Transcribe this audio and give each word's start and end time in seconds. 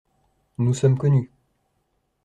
Nous 0.57 0.73
sommes 0.73 0.97
connus. 0.97 1.29